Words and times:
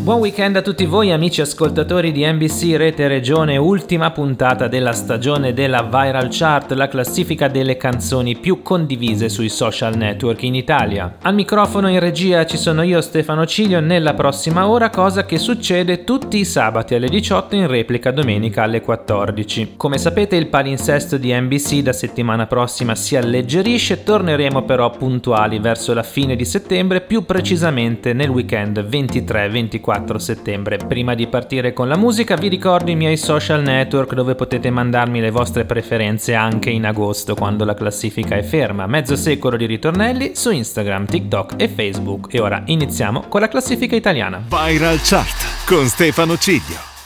Buon 0.00 0.20
weekend 0.20 0.56
a 0.56 0.62
tutti 0.62 0.86
voi 0.86 1.12
amici 1.12 1.42
ascoltatori 1.42 2.12
di 2.12 2.24
NBC 2.24 2.76
Rete 2.76 3.08
Regione, 3.08 3.58
ultima 3.58 4.10
puntata 4.10 4.66
della 4.66 4.92
stagione 4.92 5.52
della 5.52 5.82
Viral 5.82 6.28
Chart, 6.30 6.72
la 6.72 6.88
classifica 6.88 7.48
delle 7.48 7.76
canzoni 7.76 8.38
più 8.38 8.62
condivise 8.62 9.28
sui 9.28 9.50
social 9.50 9.96
network 9.96 10.44
in 10.44 10.54
Italia. 10.54 11.16
Al 11.20 11.34
microfono 11.34 11.90
in 11.90 12.00
regia 12.00 12.46
ci 12.46 12.56
sono 12.56 12.82
io 12.82 13.02
Stefano 13.02 13.44
Ciglio 13.44 13.80
nella 13.80 14.14
prossima 14.14 14.66
ora, 14.68 14.88
cosa 14.88 15.26
che 15.26 15.36
succede 15.36 16.04
tutti 16.04 16.38
i 16.38 16.46
sabati 16.46 16.94
alle 16.94 17.08
18 17.08 17.56
in 17.56 17.66
replica 17.66 18.10
domenica 18.10 18.62
alle 18.62 18.80
14. 18.80 19.74
Come 19.76 19.98
sapete 19.98 20.36
il 20.36 20.46
palinsesto 20.46 21.18
di 21.18 21.34
NBC 21.34 21.80
da 21.80 21.92
settimana 21.92 22.46
prossima 22.46 22.94
si 22.94 23.14
alleggerisce, 23.16 24.04
torneremo 24.04 24.62
però 24.62 24.88
puntuali 24.90 25.58
verso 25.58 25.92
la 25.92 26.02
fine 26.02 26.34
di 26.34 26.46
settembre, 26.46 27.02
più 27.02 27.26
precisamente 27.26 28.14
nel 28.14 28.30
weekend 28.30 28.78
23-24 28.78 29.87
24 29.88 30.18
settembre. 30.18 30.76
Prima 30.76 31.14
di 31.14 31.26
partire 31.26 31.72
con 31.72 31.88
la 31.88 31.96
musica 31.96 32.36
vi 32.36 32.48
ricordo 32.48 32.90
i 32.90 32.94
miei 32.94 33.16
social 33.16 33.62
network 33.62 34.14
dove 34.14 34.34
potete 34.34 34.70
mandarmi 34.70 35.20
le 35.20 35.30
vostre 35.30 35.64
preferenze 35.64 36.34
anche 36.34 36.70
in 36.70 36.84
agosto 36.84 37.34
quando 37.34 37.64
la 37.64 37.74
classifica 37.74 38.36
è 38.36 38.42
ferma. 38.42 38.86
Mezzo 38.86 39.16
secolo 39.16 39.56
di 39.56 39.66
ritornelli 39.66 40.32
su 40.34 40.50
Instagram, 40.50 41.06
TikTok 41.06 41.54
e 41.56 41.68
Facebook. 41.68 42.32
E 42.34 42.40
ora 42.40 42.62
iniziamo 42.66 43.24
con 43.28 43.40
la 43.40 43.48
classifica 43.48 43.96
italiana. 43.96 44.42
Viral 44.46 45.00
Chart 45.02 45.66
con 45.66 45.86
Stefano 45.86 46.36
Ciglio. 46.36 46.97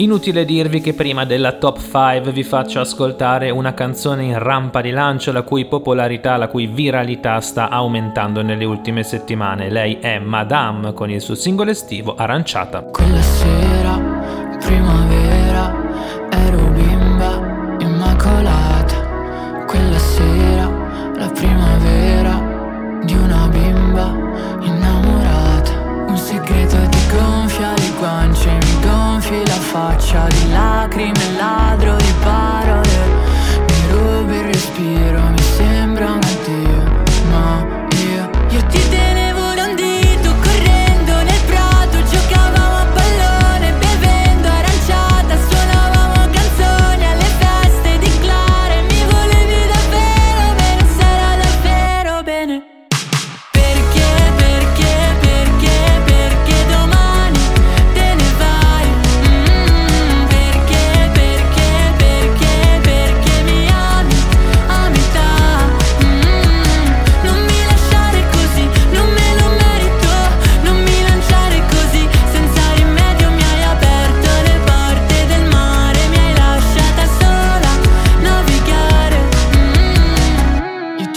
Inutile 0.00 0.46
dirvi 0.46 0.80
che 0.80 0.94
prima 0.94 1.26
della 1.26 1.52
top 1.52 1.78
5 1.78 2.32
vi 2.32 2.42
faccio 2.42 2.80
ascoltare 2.80 3.50
una 3.50 3.74
canzone 3.74 4.24
in 4.24 4.38
rampa 4.38 4.80
di 4.80 4.92
lancio 4.92 5.30
la 5.30 5.42
cui 5.42 5.66
popolarità, 5.66 6.38
la 6.38 6.48
cui 6.48 6.66
viralità 6.66 7.38
sta 7.42 7.68
aumentando 7.68 8.40
nelle 8.40 8.64
ultime 8.64 9.02
settimane. 9.02 9.68
Lei 9.68 9.98
è 10.00 10.18
Madame 10.18 10.94
con 10.94 11.10
il 11.10 11.20
suo 11.20 11.34
singolo 11.34 11.70
estivo 11.70 12.14
Aranciata. 12.14 12.80
Quella 12.84 13.20
sera, 13.20 14.56
primavera, 14.58 15.09
lacrime, 30.90 31.36
ladro 31.38 32.09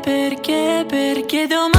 perché 0.00 0.84
perché 0.88 1.46
domani 1.46 1.75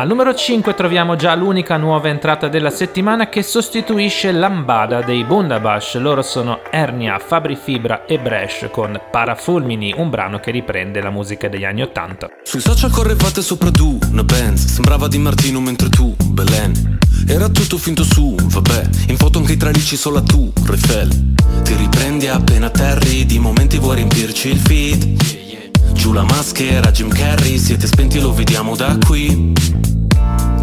Al 0.00 0.06
numero 0.06 0.34
5 0.34 0.72
troviamo 0.72 1.14
già 1.14 1.34
l'unica 1.34 1.76
nuova 1.76 2.08
entrata 2.08 2.48
della 2.48 2.70
settimana 2.70 3.28
che 3.28 3.42
sostituisce 3.42 4.32
Lambada 4.32 5.02
dei 5.02 5.24
Bundabash. 5.24 5.96
Loro 5.96 6.22
sono 6.22 6.60
Ernia, 6.70 7.18
Fabri 7.18 7.54
Fibra 7.54 8.06
e 8.06 8.18
Bresh 8.18 8.68
con 8.72 8.98
Parafulmini, 9.10 9.92
un 9.94 10.08
brano 10.08 10.40
che 10.40 10.52
riprende 10.52 11.02
la 11.02 11.10
musica 11.10 11.50
degli 11.50 11.66
anni 11.66 11.82
80. 11.82 12.30
Sui 12.42 12.60
social 12.60 12.90
correvate 12.90 13.42
sopra 13.42 13.70
tu, 13.70 13.98
una 14.10 14.24
Benz 14.24 14.64
Sembrava 14.64 15.06
di 15.06 15.18
Martino 15.18 15.60
mentre 15.60 15.90
tu, 15.90 16.16
Belen 16.28 16.98
Era 17.28 17.50
tutto 17.50 17.76
finto 17.76 18.02
su, 18.02 18.34
vabbè 18.40 18.82
In 19.08 19.18
foto 19.18 19.36
anche 19.36 19.52
i 19.52 19.58
tralicci 19.58 19.96
solo 19.96 20.22
tu, 20.22 20.50
Refel 20.64 21.34
Ti 21.62 21.74
riprendi 21.74 22.26
appena 22.26 22.68
atterri 22.68 23.26
Di 23.26 23.38
momenti 23.38 23.76
vuoi 23.76 23.96
riempirci 23.96 24.48
il 24.48 24.58
feed 24.58 25.40
Giù 25.92 26.12
la 26.12 26.22
maschera, 26.22 26.90
Jim 26.90 27.10
Carrey, 27.10 27.58
siete 27.58 27.86
spenti 27.86 28.20
lo 28.20 28.32
vediamo 28.32 28.74
da 28.74 28.96
qui. 29.04 29.89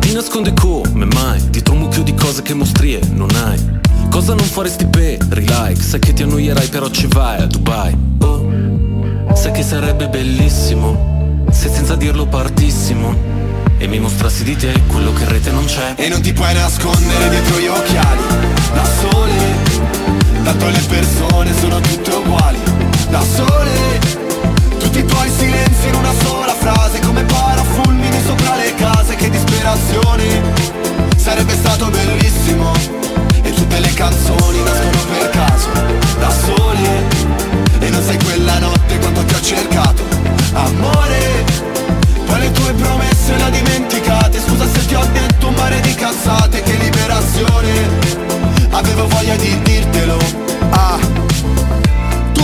Ti 0.08 0.14
nasconde 0.14 0.54
come 0.54 1.04
mai, 1.04 1.50
dietro 1.50 1.74
un 1.74 1.82
mucchio 1.82 2.02
di 2.02 2.14
cose 2.16 2.42
che 2.42 2.54
mostrie 2.54 3.02
non 3.12 3.28
hai. 3.36 3.62
Cosa 4.10 4.36
non 4.36 4.46
faresti 4.46 4.86
per 4.86 5.18
like? 5.38 5.82
Sai 5.82 6.00
che 6.00 6.14
ti 6.14 6.24
annoierai 6.24 6.70
però 6.70 6.90
ci 6.90 7.08
vai 7.08 7.42
a 7.42 7.46
Dubai. 7.46 7.94
Oh, 8.20 9.34
sai 9.34 9.52
che 9.52 9.64
sarebbe 9.64 10.08
bellissimo 10.08 11.44
se 11.52 11.70
senza 11.70 11.96
dirlo 11.96 12.26
partissimo 12.26 13.14
e 13.78 13.88
mi 13.88 14.00
mostrassi 14.00 14.46
di 14.46 14.56
te 14.56 14.82
quello 14.88 15.12
che 15.12 15.24
in 15.24 15.30
rete 15.30 15.52
non 15.52 15.66
c'è 15.66 15.96
E 15.98 16.08
non 16.08 16.22
ti 16.22 16.32
puoi 16.32 16.54
nascondere 16.54 17.30
dietro 17.30 17.60
gli 17.60 17.68
occhiali 17.68 18.22
Da 18.74 18.86
sole 18.86 19.36
Tanto 20.42 20.70
le 20.70 20.82
persone 20.88 21.54
sono 21.54 21.82
tutte 21.82 22.12
uguali 22.12 22.60
Da 23.10 23.22
sole 23.22 24.00
Tutti 24.80 25.00
i 25.00 25.06
tuoi 25.06 25.30
silenzi 25.30 25.88
in 25.90 25.96
una 25.96 26.14
sola 26.24 26.54
frase 26.54 27.00
Come 27.02 27.24
parafulmini 27.24 27.57
sopra 28.28 28.56
le 28.58 28.74
case 28.76 29.16
Che 29.16 29.30
disperazione 29.30 30.42
Sarebbe 31.16 31.54
stato 31.56 31.90
bellissimo. 31.90 32.72
E 33.42 33.52
tutte 33.52 33.80
le 33.80 33.94
canzoni 33.94 34.62
nascono 34.64 35.04
per 35.12 35.30
caso 35.30 35.70
Da 36.20 36.30
sole. 36.30 37.08
E 37.80 37.90
non 37.90 38.02
sai 38.04 38.18
quella 38.24 38.60
notte 38.60 38.98
quanto 39.00 39.24
ti 39.24 39.34
ho 39.34 39.42
cercato. 39.42 40.04
Amore 40.54 41.66
poi 42.28 42.40
le 42.40 42.52
tue 42.52 42.74
promesse 42.74 43.38
le 43.38 43.52
dimenticate. 43.52 44.40
Scusa 44.40 44.68
se 44.68 44.86
ti 44.86 44.96
ho 44.96 45.06
detto 45.14 45.48
un 45.48 45.54
mare 45.54 45.80
di 45.80 45.96
cazzate 45.96 46.62
Che 46.62 46.76
liberazione. 46.76 47.72
Avevo 48.72 49.08
voglia 49.08 49.36
di 49.38 49.62
dirtelo. 49.62 50.18
Ah 50.72 51.17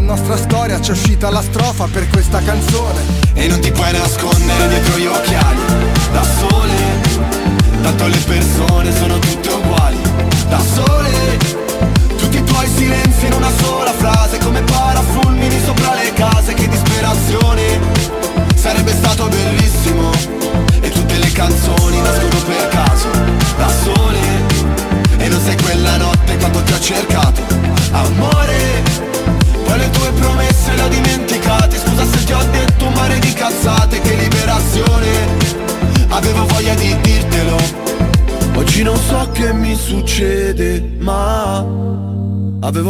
nostra 0.00 0.36
storia 0.36 0.78
c'è 0.78 0.92
uscita 0.92 1.30
la 1.30 1.42
strofa 1.42 1.86
per 1.86 2.08
questa 2.08 2.40
canzone. 2.40 3.00
E 3.34 3.46
non 3.48 3.60
ti 3.60 3.70
puoi 3.70 3.92
nascondere 3.92 4.68
dietro 4.68 4.98
gli 4.98 5.06
occhiali 5.06 5.60
Da 6.12 6.22
sole. 6.22 6.74
Tanto 7.82 8.06
le 8.06 8.18
persone 8.18 8.96
sono 8.96 9.18
tutte 9.18 9.33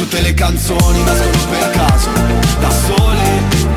tutte 0.00 0.22
le 0.22 0.32
canzoni 0.32 1.04
nascono 1.04 1.44
per 1.50 1.70
caso 1.70 2.10
Da 2.58 2.70
sole. 2.70 3.68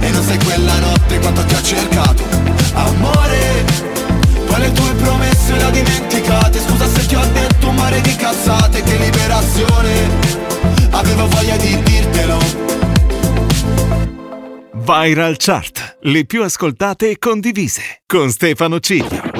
E 0.00 0.10
non 0.10 0.22
sai 0.22 0.38
quella 0.44 0.78
notte 0.78 1.18
quanto 1.18 1.44
ti 1.44 1.54
ho 1.54 1.62
cercato. 1.62 2.22
Amore 2.74 3.64
Poi 4.46 4.60
le 4.60 4.72
tue 4.72 4.92
promesse 4.94 5.56
le 5.56 5.64
ho 5.64 5.70
dimenticate? 5.70 6.60
Scusa 6.60 6.86
se 6.86 7.06
ti 7.06 7.14
ho 7.14 7.24
detto 7.32 7.68
un 7.68 7.74
mare 7.76 8.00
di 8.02 8.14
cazzate 8.14 8.82
Che 8.82 8.96
liberazione. 8.96 9.92
Avevo 10.90 11.26
voglia 11.28 11.56
di 11.56 11.82
dirtelo. 11.82 12.38
Viral 14.72 15.36
Chart, 15.38 15.98
le 16.02 16.24
più 16.24 16.42
ascoltate 16.42 17.10
e 17.10 17.18
condivise, 17.18 18.02
con 18.06 18.30
Stefano 18.30 18.80
Ciglio. 18.80 19.39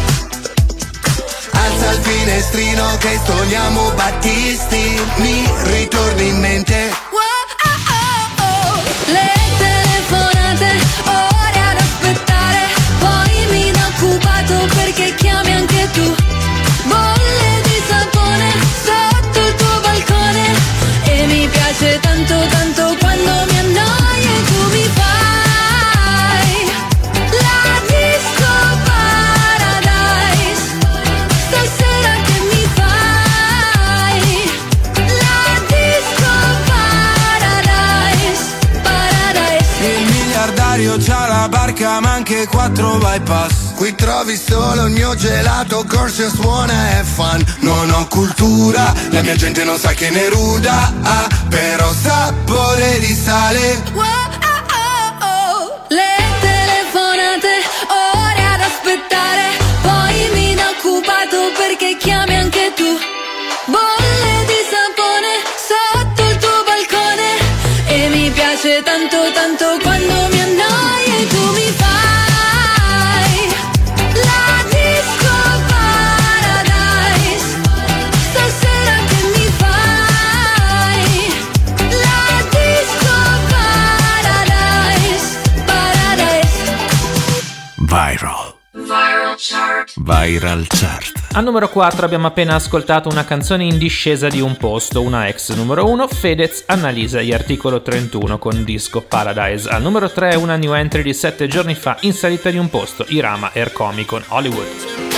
guarda 1.81 1.89
al 1.89 2.03
finestrino 2.03 2.97
che 2.97 3.19
stoniamo 3.23 3.91
Battisti, 3.91 5.01
mi 5.17 5.43
ritorni 5.63 6.27
in 6.27 6.39
mente. 6.39 6.91
Wow, 7.09 7.19
oh, 7.19 7.47
ah, 7.63 7.79
oh, 7.87 8.37
ah, 8.37 8.43
oh. 8.43 8.81
Le 9.11 9.31
telefonate, 9.57 10.69
ore 11.05 11.59
ad 11.59 11.77
aspettare, 11.77 12.59
poi 12.99 13.47
mi 13.49 13.67
inoccupato 13.67 14.67
perché 14.75 15.15
chiami 15.15 15.53
anche 15.53 15.89
tu 15.91 16.30
barca 41.71 41.99
ma 41.99 42.11
anche 42.11 42.47
quattro 42.47 42.97
bypass. 42.97 43.73
Qui 43.75 43.95
trovi 43.95 44.37
solo 44.37 44.85
il 44.85 44.91
mio 44.91 45.15
gelato, 45.15 45.85
corso 45.87 46.29
suona 46.29 46.99
e 46.99 47.03
fan 47.03 47.43
Non 47.61 47.89
ho 47.89 48.07
cultura, 48.07 48.93
la 49.09 49.21
mia 49.21 49.35
gente 49.35 49.63
non 49.63 49.77
sa 49.77 49.91
che 49.93 50.09
ne 50.11 50.29
ruda 50.29 50.93
ah, 51.01 51.27
Però 51.49 51.91
sapore 51.93 52.99
di 52.99 53.13
sale. 53.13 53.81
Wow, 53.93 54.03
oh, 54.03 54.61
oh, 54.79 55.25
oh. 55.25 55.85
Le 55.87 56.15
telefonate, 56.41 57.53
ore 57.87 58.43
ad 58.53 58.61
aspettare. 58.61 59.43
Poi 59.81 60.29
mi 60.33 60.55
dà 60.55 60.69
occupato 60.77 61.37
perché 61.57 61.97
chiami 61.97 62.35
anche 62.35 62.70
tu 62.70 62.70
Viral 90.03 90.65
chart. 90.67 91.33
Al 91.33 91.43
numero 91.43 91.69
4 91.69 92.05
abbiamo 92.05 92.25
appena 92.25 92.55
ascoltato 92.55 93.07
una 93.07 93.23
canzone 93.23 93.65
in 93.65 93.77
discesa 93.77 94.29
di 94.29 94.41
un 94.41 94.57
posto, 94.57 95.01
una 95.01 95.27
ex 95.27 95.53
numero 95.53 95.87
1, 95.87 96.07
Fedez 96.07 96.63
Annalisa 96.65 97.21
gli 97.21 97.31
articolo 97.31 97.83
31 97.83 98.39
con 98.39 98.63
Disco 98.63 99.01
Paradise. 99.01 99.69
Al 99.69 99.83
numero 99.83 100.09
3 100.09 100.35
una 100.35 100.55
new 100.55 100.73
entry 100.73 101.03
di 101.03 101.13
7 101.13 101.47
giorni 101.47 101.75
fa 101.75 101.97
in 102.01 102.13
salita 102.13 102.49
di 102.49 102.57
un 102.57 102.69
posto, 102.69 103.05
Irama 103.09 103.51
Air 103.53 103.71
Comic 103.71 104.07
con 104.07 104.23
Hollywood. 104.27 105.10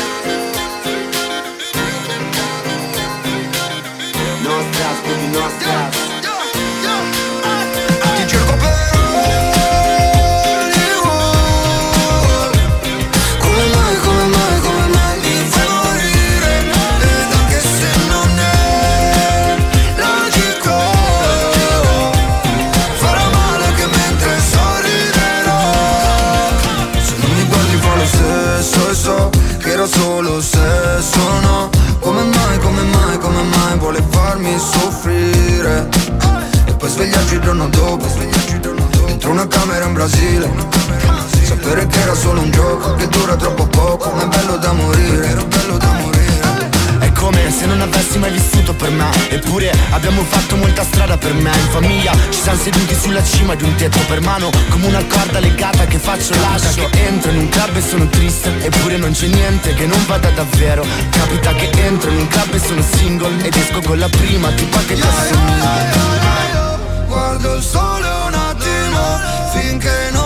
Sulla 53.13 53.23
cima 53.23 53.55
di 53.55 53.63
un 53.63 53.75
tetto 53.75 53.99
per 54.07 54.21
mano 54.21 54.49
Come 54.69 54.87
una 54.87 55.03
corda 55.05 55.39
legata 55.39 55.85
che 55.85 55.99
faccio 55.99 56.33
lascio 56.39 56.89
Che 56.89 57.05
entro 57.07 57.29
in 57.31 57.37
un 57.37 57.49
club 57.49 57.75
e 57.75 57.81
sono 57.81 58.07
triste 58.07 58.49
Eppure 58.65 58.97
non 58.97 59.11
c'è 59.11 59.27
niente 59.27 59.73
che 59.75 59.85
non 59.85 60.03
vada 60.07 60.29
davvero. 60.31 60.83
Capita 61.11 61.53
che 61.53 61.69
entro 61.85 62.09
in 62.09 62.17
un 62.17 62.27
club 62.27 62.53
e 62.53 62.59
sono 62.59 62.81
single 62.81 63.43
Ed 63.43 63.55
esco 63.55 63.81
con 63.81 63.99
la 63.99 64.09
prima 64.09 64.49
tipa 64.53 64.79
che 64.79 64.95
ti 64.95 65.01
assomiglia 65.01 66.79
Guardo 67.05 67.55
il 67.55 67.61
sole 67.61 68.07
un 68.27 68.33
attimo 68.33 69.19
Finché 69.53 70.09
non 70.11 70.22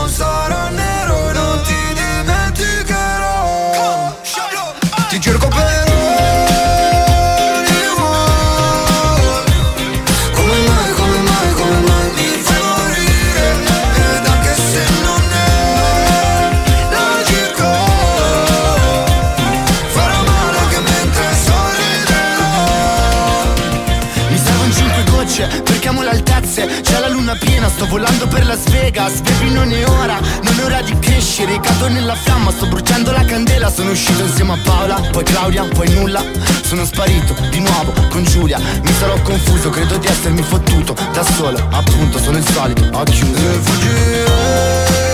cinque 25.38 25.38
gocce 25.38 25.62
perché 25.62 25.88
amo 25.88 26.02
le 26.02 26.10
altezze 26.10 26.66
C'è 26.82 27.00
la 27.00 27.10
luna 27.10 27.36
piena, 27.36 27.70
sto 27.70 27.86
volando 27.88 28.28
per 28.28 28.46
Las 28.46 28.68
Vegas 28.70 29.22
Baby 29.22 29.52
non 29.52 29.72
è 29.72 29.88
ora, 29.88 30.20
non 30.42 30.60
è 30.60 30.64
ora 30.64 30.82
di 30.82 30.98
crescere 31.00 31.60
Cado 31.60 31.88
nella 31.88 32.16
fiamma, 32.16 32.52
sto 32.52 32.66
bruciando 32.66 33.12
la 33.12 33.24
candela 33.24 33.70
Sono 33.70 33.92
uscito 33.92 34.24
insieme 34.24 34.54
a 34.54 34.58
Paola, 34.64 34.96
poi 35.12 35.24
Claudia, 35.24 35.64
poi 35.64 35.90
nulla 35.90 36.24
Sono 36.64 36.86
sparito, 36.86 37.36
di 37.50 37.60
nuovo, 37.60 37.94
con 38.10 38.24
Giulia 38.24 38.60
Mi 38.60 38.94
sarò 38.94 39.20
confuso, 39.22 39.70
credo 39.70 39.98
di 39.98 40.08
essermi 40.08 40.42
fottuto 40.42 40.96
Da 41.14 41.24
solo, 41.24 41.58
appunto, 41.72 42.20
sono 42.20 42.38
il 42.38 42.48
solito, 42.48 42.88
ho 42.92 43.04
chiuso 43.04 45.07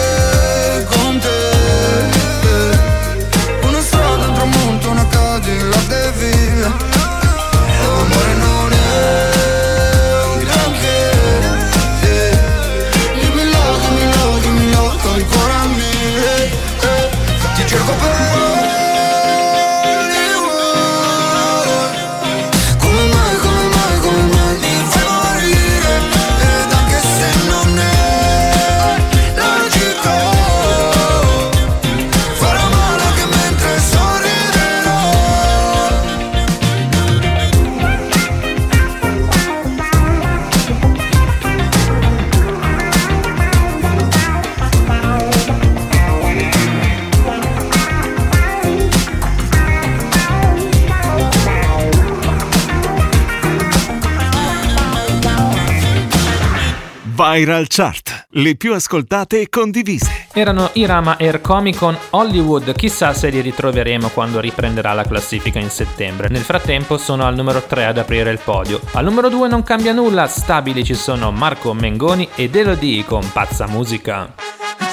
Viral 57.33 57.65
chart. 57.67 58.27
Le 58.33 58.55
più 58.55 58.75
ascoltate 58.75 59.41
e 59.41 59.49
condivise. 59.49 60.27
Erano 60.33 60.69
Irama 60.73 61.17
Air 61.17 61.41
Comic 61.41 61.77
con 61.77 61.97
Hollywood, 62.11 62.75
chissà 62.75 63.11
se 63.15 63.29
li 63.29 63.41
ritroveremo 63.41 64.09
quando 64.09 64.39
riprenderà 64.39 64.93
la 64.93 65.03
classifica 65.03 65.57
in 65.57 65.71
settembre. 65.71 66.29
Nel 66.29 66.43
frattempo 66.43 66.99
sono 66.99 67.25
al 67.25 67.33
numero 67.33 67.63
3 67.63 67.85
ad 67.85 67.97
aprire 67.97 68.29
il 68.29 68.37
podio. 68.37 68.79
Al 68.91 69.05
numero 69.05 69.29
2 69.29 69.47
non 69.47 69.63
cambia 69.63 69.93
nulla, 69.93 70.27
stabili 70.27 70.83
ci 70.83 70.93
sono 70.93 71.31
Marco 71.31 71.73
Mengoni 71.73 72.29
ed 72.35 72.55
Elodie 72.55 73.03
con 73.03 73.27
Pazza 73.31 73.65
Musica. 73.65 74.31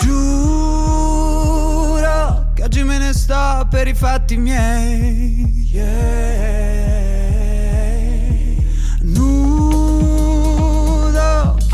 Giuro 0.00 1.32
che 2.54 2.62
oggi 2.62 2.82
me 2.84 2.96
ne 2.96 3.12
sto 3.12 3.66
per 3.68 3.86
i 3.86 3.92
fatti 3.94 4.38
miei. 4.38 5.68
Yeah. 5.70 6.79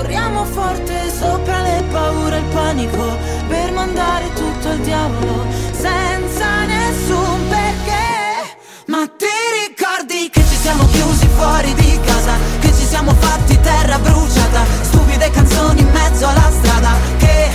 Corriamo 0.00 0.46
forte 0.46 1.12
sopra 1.14 1.60
le 1.60 1.84
paure 1.90 2.36
e 2.36 2.38
il 2.38 2.44
panico 2.46 3.18
per 3.48 3.70
mandare 3.72 4.32
tutto 4.32 4.68
al 4.68 4.78
diavolo 4.78 5.44
senza 5.72 6.64
nessun 6.64 7.46
perché. 7.46 8.56
Ma 8.86 9.06
ti 9.06 9.26
ricordi 9.68 10.30
che 10.30 10.40
ci 10.40 10.56
siamo 10.56 10.86
chiusi 10.86 11.26
fuori 11.26 11.74
di 11.74 12.00
casa, 12.02 12.32
che 12.60 12.68
ci 12.68 12.86
siamo 12.86 13.12
fatti 13.12 13.60
terra 13.60 13.98
bruciata, 13.98 14.64
stupide 14.80 15.30
canzoni 15.32 15.82
in 15.82 15.90
mezzo 15.90 16.26
alla 16.26 16.50
strada, 16.50 16.92
che 17.18 17.50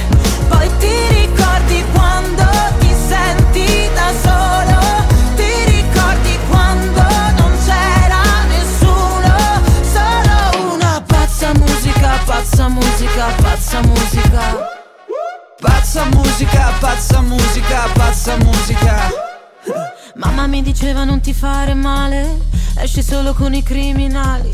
ti 21.25 21.33
fare 21.33 21.73
male, 21.73 22.37
esci 22.75 23.01
solo 23.01 23.33
con 23.33 23.51
i 23.55 23.63
criminali. 23.63 24.47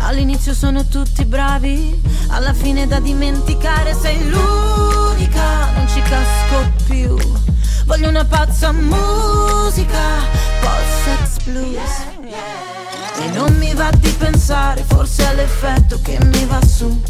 All'inizio 0.00 0.52
sono 0.52 0.86
tutti 0.86 1.24
bravi, 1.24 1.98
alla 2.28 2.52
fine 2.52 2.86
da 2.86 3.00
dimenticare 3.00 3.94
sei 3.94 4.28
l'unica, 4.28 5.70
non 5.74 5.88
ci 5.88 6.02
casco 6.02 6.72
più. 6.86 7.16
Voglio 7.86 8.10
una 8.10 8.26
pazza 8.26 8.70
musica, 8.70 9.98
post-sex 10.60 11.42
blues. 11.44 12.02
E 13.22 13.30
non 13.30 13.56
mi 13.56 13.72
va 13.72 13.88
di 13.98 14.10
pensare, 14.10 14.84
forse 14.86 15.26
è 15.26 15.34
l'effetto 15.34 16.00
che 16.02 16.18
mi 16.22 16.44
va 16.44 16.60
su. 16.62 17.00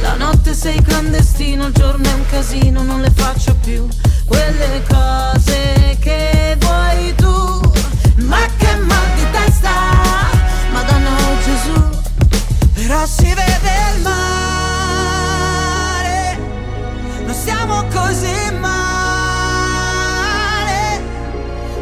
La 0.00 0.14
notte 0.14 0.54
sei 0.54 0.80
clandestino, 0.80 1.66
il 1.66 1.74
giorno 1.74 2.08
è 2.08 2.14
un 2.14 2.24
casino, 2.30 2.82
non 2.82 3.02
le 3.02 3.12
faccio 3.14 3.54
più 3.56 3.86
quelle 4.24 4.82
cose 4.88 5.98
che 6.00 6.56
vuoi 6.58 7.14
tu. 7.14 7.37
Ma 8.28 8.40
che 8.58 8.76
mal 8.76 9.08
di 9.14 9.24
testa, 9.32 9.70
Madonna 10.72 11.08
oh 11.08 11.36
Gesù. 11.44 11.78
Però 12.74 13.06
si 13.06 13.28
vede 13.34 13.94
il 13.94 14.02
mare, 14.02 14.18
non 17.24 17.34
stiamo 17.34 17.84
così 17.90 18.52
male. 18.60 18.76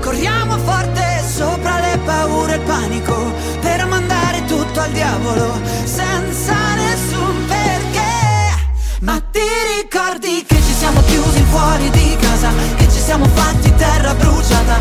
Corriamo 0.00 0.56
forte 0.58 1.24
sopra 1.36 1.80
le 1.80 1.98
paure 2.04 2.52
e 2.52 2.56
il 2.56 2.62
panico 2.62 3.34
per 3.60 3.84
mandare 3.86 4.44
tutto 4.44 4.80
al 4.80 4.90
diavolo 4.92 5.60
senza 5.82 6.54
nessun 6.76 7.44
perché. 7.46 8.54
Ma 9.00 9.20
ti 9.32 9.40
ricordi 9.80 10.44
che 10.46 10.54
ci 10.56 10.74
siamo 10.74 11.02
chiusi 11.02 11.42
fuori 11.50 11.90
di 11.90 12.16
casa, 12.20 12.50
che 12.76 12.88
ci 12.88 13.00
siamo 13.00 13.26
fatti 13.34 13.74
terra 13.74 14.14
bruciata, 14.14 14.78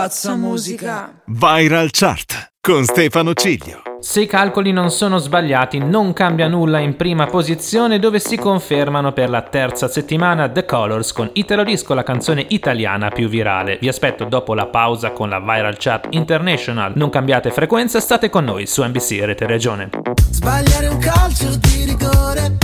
pazza 0.00 0.34
musica. 0.34 1.12
Viral 1.26 1.90
Chart 1.90 2.52
con 2.58 2.84
Stefano 2.84 3.34
Ciglio. 3.34 3.82
Se 4.00 4.22
i 4.22 4.26
calcoli 4.26 4.72
non 4.72 4.90
sono 4.90 5.18
sbagliati, 5.18 5.76
non 5.76 6.14
cambia 6.14 6.48
nulla 6.48 6.78
in 6.78 6.96
prima 6.96 7.26
posizione 7.26 7.98
dove 7.98 8.18
si 8.18 8.38
confermano 8.38 9.12
per 9.12 9.28
la 9.28 9.42
terza 9.42 9.88
settimana 9.88 10.48
The 10.48 10.64
Colors 10.64 11.12
con 11.12 11.28
Italo 11.34 11.64
Disco, 11.64 11.92
la 11.92 12.02
canzone 12.02 12.46
italiana 12.48 13.10
più 13.10 13.28
virale. 13.28 13.76
Vi 13.78 13.88
aspetto 13.88 14.24
dopo 14.24 14.54
la 14.54 14.68
pausa 14.68 15.10
con 15.10 15.28
la 15.28 15.38
Viral 15.38 15.76
Chat 15.76 16.06
International. 16.12 16.92
Non 16.96 17.10
cambiate 17.10 17.50
frequenza, 17.50 18.00
state 18.00 18.30
con 18.30 18.44
noi 18.44 18.66
su 18.66 18.82
NBC 18.82 19.20
Rete 19.22 19.44
Regione. 19.44 19.90
Sbagliare 20.30 20.86
un 20.86 20.98
calcio 20.98 21.54
di 21.56 21.84
rigore 21.84 22.56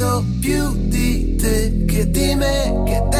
fido 0.00 0.24
più 0.40 0.88
di 0.88 1.36
te 1.36 1.84
che 1.86 2.10
di 2.10 2.34
me, 2.34 2.82
che 2.86 3.02
te 3.10 3.19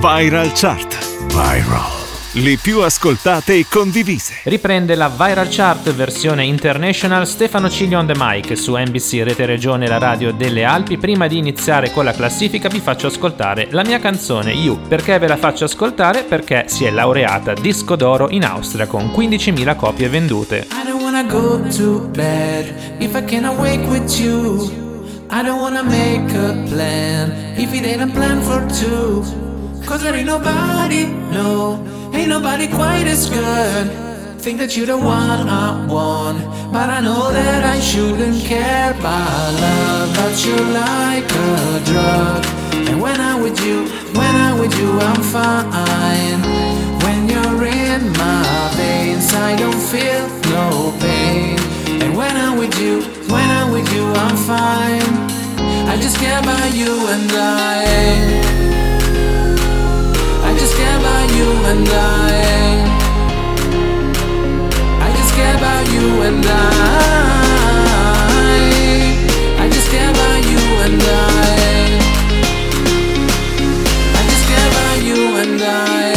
Viral. 0.00 0.52
Le 2.34 2.56
più 2.62 2.82
ascoltate 2.82 3.54
e 3.54 3.66
condivise. 3.68 4.34
Riprende 4.44 4.94
la 4.94 5.08
Viral 5.08 5.48
Chart 5.50 5.92
versione 5.92 6.44
international 6.44 7.26
Stefano 7.26 7.68
Ciglio 7.68 7.98
on 7.98 8.06
the 8.06 8.14
mic 8.16 8.56
su 8.56 8.76
NBC 8.76 9.22
Rete 9.24 9.44
Regione 9.44 9.88
la 9.88 9.98
radio 9.98 10.32
delle 10.32 10.62
Alpi. 10.62 10.98
Prima 10.98 11.26
di 11.26 11.38
iniziare 11.38 11.90
con 11.90 12.04
la 12.04 12.12
classifica 12.12 12.68
vi 12.68 12.78
faccio 12.78 13.08
ascoltare 13.08 13.66
la 13.70 13.82
mia 13.82 13.98
canzone 13.98 14.52
You. 14.52 14.78
Perché 14.86 15.18
ve 15.18 15.26
la 15.26 15.36
faccio 15.36 15.64
ascoltare? 15.64 16.22
Perché 16.22 16.66
si 16.68 16.84
è 16.84 16.90
laureata 16.90 17.54
disco 17.54 17.96
d'oro 17.96 18.28
in 18.30 18.44
Austria 18.44 18.86
con 18.86 19.06
15.000 19.06 19.74
copie 19.74 20.08
vendute. 20.08 20.68
I 20.70 20.88
don't 20.88 21.02
wanna 21.02 21.24
go 21.24 21.60
to 21.76 22.08
bed 22.12 22.72
if 23.00 23.16
I 23.16 23.24
can 23.24 23.46
awake 23.46 23.84
with 23.88 24.16
you. 24.20 24.70
I 25.30 25.42
don't 25.42 25.60
wanna 25.60 25.82
make 25.82 26.32
a 26.36 26.52
plan 26.68 27.54
if 27.56 27.72
it 27.72 27.84
ain't 27.84 28.02
a 28.02 28.06
plan 28.06 28.40
for 28.42 28.64
two. 28.66 29.47
Cause 29.88 30.02
there 30.02 30.14
ain't 30.14 30.26
nobody, 30.26 31.06
no, 31.32 31.82
ain't 32.12 32.28
nobody 32.28 32.68
quite 32.68 33.06
as 33.06 33.30
good. 33.30 33.86
Think 34.38 34.58
that 34.58 34.76
you're 34.76 34.84
the 34.84 34.98
one 34.98 35.48
I 35.48 35.86
want, 35.86 36.44
but 36.70 36.90
I 36.90 37.00
know 37.00 37.32
that 37.32 37.64
I 37.64 37.80
shouldn't 37.80 38.44
care 38.44 38.90
about 38.90 39.54
love. 39.64 40.14
But 40.14 40.44
you're 40.44 40.68
like 40.84 41.24
a 41.24 41.80
drug, 41.88 42.44
and 42.86 43.00
when 43.00 43.18
I'm 43.18 43.40
with 43.40 43.58
you, 43.64 43.88
when 44.12 44.34
I'm 44.36 44.58
with 44.58 44.78
you, 44.78 44.92
I'm 44.92 45.22
fine. 45.22 46.40
When 47.04 47.26
you're 47.26 47.64
in 47.64 48.12
my 48.12 48.70
veins, 48.76 49.32
I 49.32 49.56
don't 49.56 49.80
feel 49.88 50.28
no 50.52 50.92
pain. 51.00 51.58
And 52.02 52.14
when 52.14 52.36
I'm 52.36 52.58
with 52.58 52.78
you, 52.78 53.00
when 53.32 53.48
I'm 53.58 53.72
with 53.72 53.90
you, 53.94 54.04
I'm 54.04 54.36
fine. 54.36 55.14
I 55.88 55.96
just 55.96 56.18
care 56.18 56.40
about 56.40 56.74
you 56.74 56.92
and 57.08 57.32
I. 57.32 58.77
I 60.58 60.60
just 60.60 60.76
care 60.76 60.98
about 60.98 61.30
you 61.36 61.50
and 61.70 61.88
I. 61.88 62.32
I 65.06 65.08
just 65.16 65.32
care 65.36 65.56
about 65.56 65.86
you 65.92 66.22
and 66.22 66.44
I. 66.44 66.52
I 69.62 69.68
just 69.70 69.88
care 69.88 70.10
about 70.10 70.44
you 70.50 70.58
and 70.84 71.00
I. 71.00 71.20
I 74.18 74.22
just 74.30 74.44
care 74.48 74.68
about 74.72 74.98
you 75.04 75.36
and. 75.36 75.62
I 75.62 76.07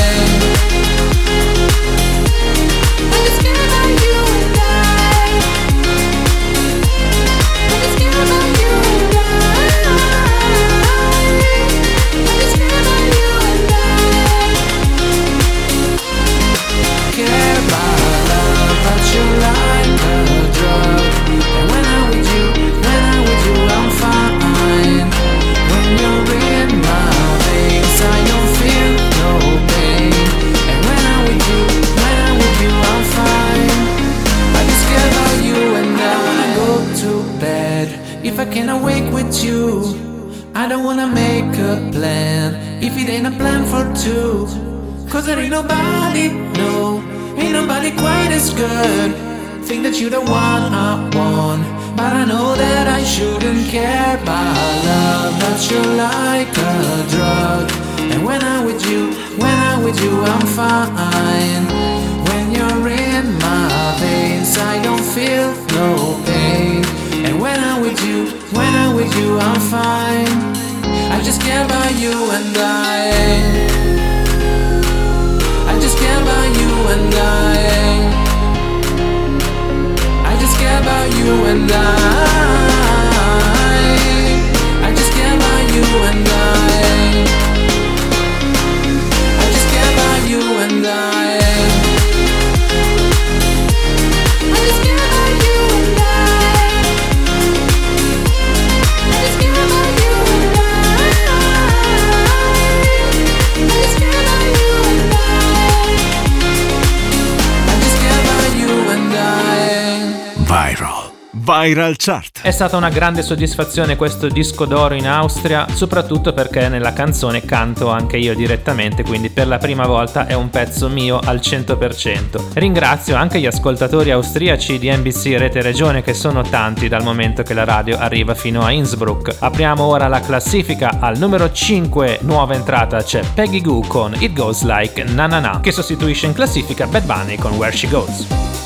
Viral. 111.62 111.96
Chart. 111.96 112.42
È 112.42 112.50
stata 112.50 112.76
una 112.76 112.90
grande 112.90 113.22
soddisfazione 113.22 113.96
questo 113.96 114.28
disco 114.28 114.66
d'oro 114.66 114.96
in 114.96 115.08
Austria, 115.08 115.68
soprattutto 115.72 116.34
perché 116.34 116.68
nella 116.70 116.92
canzone 116.92 117.46
canto 117.46 117.90
anche 117.90 118.18
io 118.18 118.34
direttamente, 118.34 119.04
quindi 119.04 119.30
per 119.30 119.46
la 119.46 119.60
prima 119.60 119.86
volta 119.86 120.26
è 120.26 120.34
un 120.34 120.50
pezzo 120.50 120.90
mio 120.90 121.20
al 121.20 121.38
100%. 121.38 122.54
Ringrazio 122.54 123.16
anche 123.16 123.40
gli 123.40 123.46
ascoltatori 123.46 124.10
austriaci 124.10 124.80
di 124.80 124.90
NBC 124.90 125.36
Rete 125.38 125.62
Regione 125.62 126.02
che 126.02 126.16
sono 126.16 126.42
tanti 126.42 126.88
dal 126.88 127.04
momento 127.04 127.44
che 127.44 127.54
la 127.54 127.64
radio 127.64 127.98
arriva 128.00 128.34
fino 128.34 128.64
a 128.64 128.72
Innsbruck. 128.72 129.36
Apriamo 129.40 129.84
ora 129.84 130.08
la 130.08 130.20
classifica 130.20 130.98
al 131.00 131.20
numero 131.20 131.52
5, 131.52 132.20
nuova 132.22 132.56
entrata 132.56 133.04
c'è 133.04 133.22
Peggy 133.34 133.62
Goo 133.62 133.84
con 133.86 134.16
It 134.18 134.34
Goes 134.34 134.64
Like 134.64 135.04
Na 135.04 135.28
Na 135.28 135.40
Na, 135.40 135.60
che 135.62 135.72
sostituisce 135.72 136.26
in 136.26 136.34
classifica 136.34 136.88
Bad 136.88 137.06
Bunny 137.06 137.38
con 137.38 137.54
Where 137.54 137.76
She 137.76 137.88
Goes. 137.88 138.61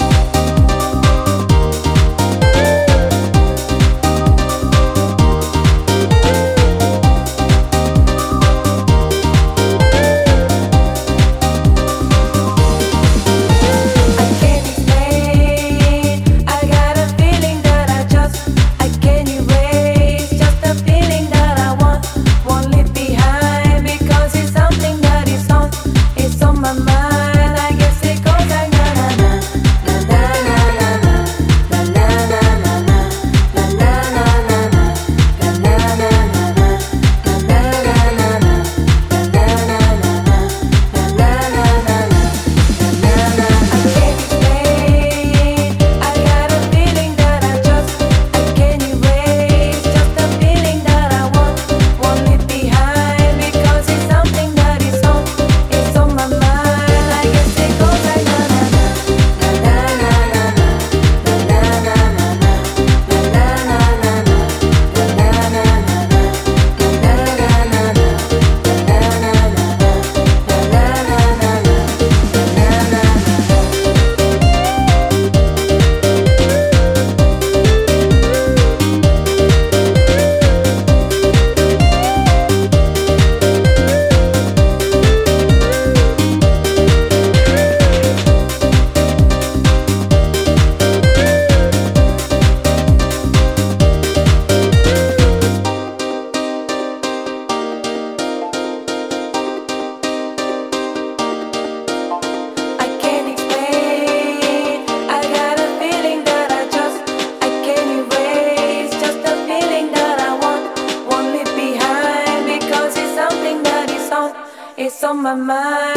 my 115.26 115.34
mind. 115.34 115.95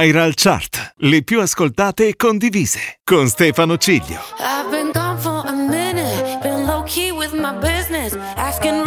Viral 0.00 0.32
Chart, 0.34 0.94
le 1.00 1.22
più 1.22 1.42
ascoltate 1.42 2.08
e 2.08 2.16
condivise, 2.16 3.00
con 3.04 3.28
Stefano 3.28 3.76
Ciglio. 3.76 4.22
I've 4.38 4.70
been 4.70 4.92
gone 4.92 5.18
for 5.18 5.44
a 5.46 5.52
minute, 5.52 6.38
been 6.42 6.64
low 6.64 6.82
key 6.84 7.10
with 7.10 7.34
my 7.34 7.52
business, 7.52 8.16
asking 8.36 8.82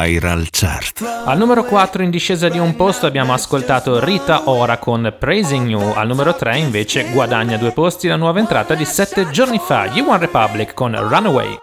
Viral 0.00 0.48
Chart. 0.50 1.02
Al 1.26 1.36
numero 1.36 1.62
4 1.64 2.02
in 2.02 2.10
discesa 2.10 2.48
di 2.48 2.58
un 2.58 2.74
posto 2.74 3.06
abbiamo 3.06 3.34
ascoltato 3.34 4.02
Rita 4.02 4.48
Ora 4.48 4.78
con 4.78 5.14
Praising 5.18 5.68
You. 5.68 5.92
Al 5.94 6.06
numero 6.06 6.34
3 6.34 6.56
invece 6.56 7.10
guadagna 7.10 7.58
due 7.58 7.72
posti 7.72 8.08
la 8.08 8.16
nuova 8.16 8.38
entrata 8.38 8.74
di 8.74 8.86
7 8.86 9.28
giorni 9.30 9.58
fa, 9.58 9.86
You 9.86 10.08
One 10.08 10.18
Republic 10.18 10.72
con 10.72 10.96
Runaway. 10.96 11.58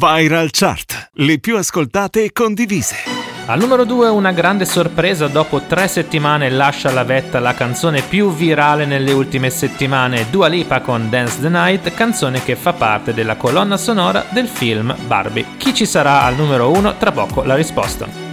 Viral 0.00 0.50
Chart, 0.52 1.10
le 1.14 1.40
più 1.40 1.56
ascoltate 1.56 2.22
e 2.22 2.32
condivise. 2.32 2.96
Al 3.46 3.58
numero 3.58 3.84
2 3.84 4.08
una 4.08 4.30
grande 4.30 4.64
sorpresa, 4.64 5.26
dopo 5.26 5.62
tre 5.62 5.88
settimane 5.88 6.50
lascia 6.50 6.92
la 6.92 7.02
vetta 7.02 7.40
la 7.40 7.54
canzone 7.54 8.02
più 8.02 8.32
virale 8.32 8.84
nelle 8.84 9.12
ultime 9.12 9.50
settimane, 9.50 10.26
Dua 10.30 10.46
Lipa 10.46 10.80
con 10.80 11.10
Dance 11.10 11.40
the 11.40 11.48
Night, 11.48 11.94
canzone 11.94 12.44
che 12.44 12.56
fa 12.56 12.74
parte 12.74 13.12
della 13.12 13.36
colonna 13.36 13.76
sonora 13.76 14.24
del 14.30 14.46
film 14.46 14.94
Barbie. 15.06 15.56
Chi 15.56 15.74
ci 15.74 15.86
sarà 15.86 16.22
al 16.22 16.36
numero 16.36 16.70
1? 16.70 16.96
Tra 16.96 17.10
poco 17.10 17.42
la 17.42 17.54
risposta. 17.54 18.27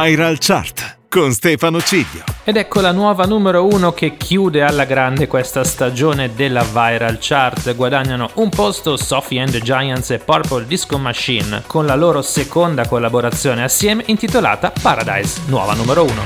Viral 0.00 0.38
Chart 0.38 0.98
con 1.08 1.32
Stefano 1.32 1.80
Ciglio. 1.80 2.22
Ed 2.44 2.56
ecco 2.56 2.80
la 2.80 2.92
nuova 2.92 3.24
numero 3.24 3.66
uno 3.66 3.92
che 3.92 4.16
chiude 4.16 4.62
alla 4.62 4.84
grande 4.84 5.26
questa 5.26 5.64
stagione 5.64 6.36
della 6.36 6.62
Viral 6.62 7.18
Chart. 7.20 7.74
Guadagnano 7.74 8.30
un 8.34 8.48
posto 8.48 8.96
Sophie 8.96 9.40
and 9.40 9.50
the 9.50 9.60
Giants 9.60 10.10
e 10.10 10.18
Purple 10.18 10.66
Disco 10.66 10.98
Machine 10.98 11.64
con 11.66 11.84
la 11.84 11.96
loro 11.96 12.22
seconda 12.22 12.86
collaborazione 12.86 13.64
assieme 13.64 14.04
intitolata 14.06 14.70
Paradise, 14.80 15.40
nuova 15.46 15.74
numero 15.74 16.04
uno. 16.04 16.22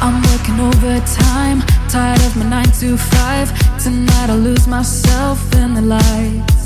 I'm 0.00 0.20
working 0.24 0.58
overtime, 0.58 1.64
tired 1.88 2.20
of 2.22 2.34
my 2.34 2.44
9 2.44 2.64
to 2.80 2.96
5. 2.96 3.52
Tonight 3.80 4.28
I'll 4.28 4.36
lose 4.36 4.66
myself 4.66 5.38
in 5.54 5.74
the 5.74 5.80
lights. 5.80 6.65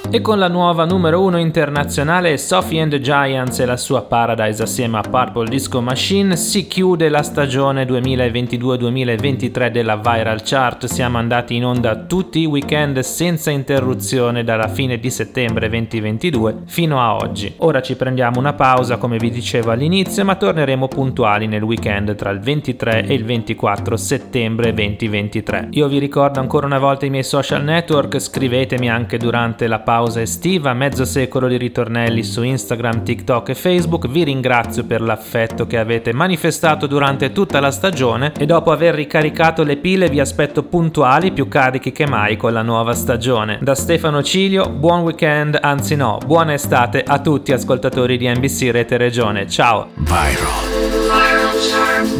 E 0.13 0.19
con 0.19 0.39
la 0.39 0.49
nuova 0.49 0.83
numero 0.83 1.21
1 1.21 1.37
internazionale 1.37 2.37
Sophie 2.37 2.81
and 2.81 2.91
the 2.91 2.99
Giants 2.99 3.59
e 3.59 3.65
la 3.65 3.77
sua 3.77 4.01
Paradise 4.01 4.61
assieme 4.61 4.97
a 4.97 5.01
Purple 5.09 5.47
Disco 5.47 5.79
Machine 5.79 6.35
si 6.35 6.67
chiude 6.67 7.07
la 7.07 7.23
stagione 7.23 7.85
2022-2023 7.85 9.69
della 9.69 9.95
Viral 9.95 10.41
Chart. 10.43 10.83
Siamo 10.87 11.17
andati 11.17 11.55
in 11.55 11.63
onda 11.63 11.95
tutti 11.95 12.41
i 12.41 12.45
weekend 12.45 12.99
senza 12.99 13.51
interruzione 13.51 14.43
dalla 14.43 14.67
fine 14.67 14.99
di 14.99 15.09
settembre 15.09 15.69
2022 15.69 16.63
fino 16.65 16.99
a 16.99 17.15
oggi. 17.15 17.53
Ora 17.59 17.81
ci 17.81 17.95
prendiamo 17.95 18.37
una 18.37 18.51
pausa 18.51 18.97
come 18.97 19.15
vi 19.15 19.29
dicevo 19.29 19.71
all'inizio 19.71 20.25
ma 20.25 20.35
torneremo 20.35 20.89
puntuali 20.89 21.47
nel 21.47 21.63
weekend 21.63 22.15
tra 22.15 22.31
il 22.31 22.41
23 22.41 23.05
e 23.05 23.13
il 23.13 23.23
24 23.23 23.95
settembre 23.95 24.73
2023. 24.73 25.69
Io 25.71 25.87
vi 25.87 25.99
ricordo 25.99 26.41
ancora 26.41 26.65
una 26.65 26.79
volta 26.79 27.05
i 27.05 27.09
miei 27.09 27.23
social 27.23 27.63
network, 27.63 28.19
scrivetemi 28.19 28.89
anche 28.89 29.17
durante 29.17 29.67
la 29.67 29.79
pausa 29.79 29.99
estiva, 30.07 30.73
mezzo 30.73 31.05
secolo 31.05 31.47
di 31.47 31.57
ritornelli 31.57 32.23
su 32.23 32.41
Instagram, 32.43 33.03
TikTok 33.03 33.49
e 33.49 33.55
Facebook. 33.55 34.07
Vi 34.07 34.23
ringrazio 34.23 34.83
per 34.83 35.01
l'affetto 35.01 35.67
che 35.67 35.77
avete 35.77 36.13
manifestato 36.13 36.87
durante 36.87 37.31
tutta 37.31 37.59
la 37.59 37.71
stagione 37.71 38.31
e 38.37 38.45
dopo 38.45 38.71
aver 38.71 38.95
ricaricato 38.95 39.63
le 39.63 39.77
pile 39.77 40.09
vi 40.09 40.19
aspetto 40.19 40.63
puntuali, 40.63 41.31
più 41.31 41.47
carichi 41.47 41.91
che 41.91 42.07
mai 42.07 42.37
con 42.37 42.53
la 42.53 42.61
nuova 42.61 42.93
stagione. 42.93 43.59
Da 43.61 43.75
Stefano 43.75 44.23
Cilio, 44.23 44.69
buon 44.69 45.01
weekend, 45.01 45.57
anzi 45.61 45.95
no, 45.95 46.17
buona 46.25 46.53
estate 46.53 47.03
a 47.05 47.19
tutti 47.19 47.51
ascoltatori 47.51 48.17
di 48.17 48.27
NBC 48.27 48.69
Rete 48.71 48.97
Regione. 48.97 49.47
Ciao! 49.47 49.89
Viral. 49.95 50.81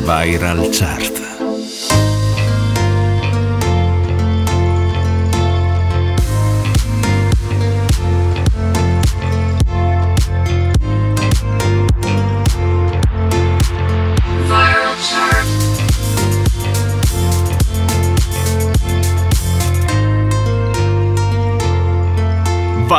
Viral 0.04 0.70
Chart. 0.72 1.11